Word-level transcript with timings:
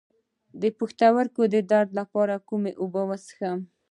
د 0.61 0.63
پښتورګو 0.77 1.43
د 1.53 1.55
درد 1.71 1.89
لپاره 1.99 2.35
کومې 2.47 2.71
اوبه 2.81 3.01
وڅښم؟ 3.05 3.59